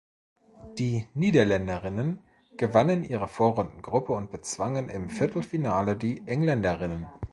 Die 0.79 1.05
Niederländerinnen 1.13 2.23
gewannen 2.57 3.03
ihre 3.03 3.27
Vorrundengruppe 3.27 4.13
und 4.13 4.31
bezwangen 4.31 4.89
im 4.89 5.11
Viertelfinale 5.11 5.95
die 5.95 6.23
Engländerinnen. 6.25 7.05